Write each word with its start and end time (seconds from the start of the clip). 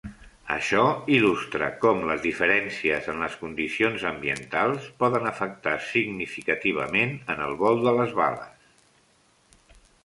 Això 0.53 0.83
il·lustra 1.17 1.67
com 1.83 2.01
les 2.11 2.23
diferències 2.23 3.11
en 3.13 3.21
les 3.25 3.35
condicions 3.43 4.07
ambientals 4.13 4.89
poden 5.05 5.29
afectar 5.33 5.75
significativament 5.91 7.17
en 7.37 7.47
el 7.51 7.57
vol 7.63 7.87
de 7.91 7.97
les 8.01 8.19
bales. 8.25 9.75